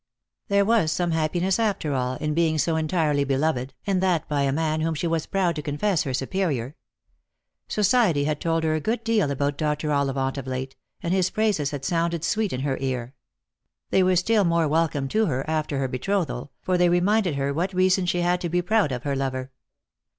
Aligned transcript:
There 0.47 0.65
was 0.65 0.91
some 0.91 1.11
happiness, 1.11 1.59
after 1.59 1.93
all, 1.93 2.15
in 2.15 2.33
being 2.33 2.57
so 2.57 2.75
entirely 2.75 3.23
beloved, 3.23 3.75
and 3.85 4.01
that 4.01 4.27
by 4.27 4.41
a 4.41 4.51
man 4.51 4.81
whom 4.81 4.95
she 4.95 5.05
was 5.05 5.27
proud 5.27 5.55
to 5.57 5.61
confess 5.61 6.01
her 6.05 6.13
superior. 6.15 6.75
Society 7.67 8.23
had 8.23 8.41
told 8.41 8.63
her 8.63 8.73
a 8.73 8.79
good 8.79 9.03
deal 9.03 9.29
about 9.29 9.59
Dr. 9.59 9.91
Ollivant 9.91 10.39
of 10.39 10.47
late, 10.47 10.75
and 11.03 11.13
his 11.13 11.29
praises 11.29 11.69
had 11.69 11.85
sounded 11.85 12.23
sweet 12.23 12.51
in 12.51 12.61
her 12.61 12.79
ear. 12.81 13.13
They 13.91 14.01
were 14.01 14.15
still 14.15 14.43
more 14.43 14.67
welcome 14.67 15.07
to 15.09 15.27
her 15.27 15.47
after 15.47 15.77
her 15.77 15.87
betrothal, 15.87 16.51
for 16.63 16.79
they 16.79 16.89
reminded 16.89 17.35
her 17.35 17.53
what 17.53 17.71
reason 17.71 18.07
she 18.07 18.21
had 18.21 18.41
to 18.41 18.49
be 18.49 18.63
proud 18.63 18.91
of 18.91 19.03
her 19.03 19.15
lover. 19.15 19.51